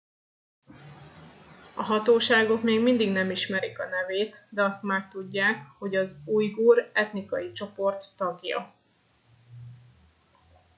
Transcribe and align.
a 1.75 1.81
hatóságok 1.83 2.63
még 2.63 2.81
mindig 2.81 3.11
nem 3.11 3.31
ismerik 3.31 3.79
a 3.79 3.85
nevét 3.87 4.47
de 4.51 4.63
azt 4.63 4.83
már 4.83 5.07
tudják 5.07 5.67
hogy 5.79 5.95
az 5.95 6.21
ujgur 6.25 6.89
etnikai 6.93 7.51
csoport 7.51 8.13
tagja 8.17 8.73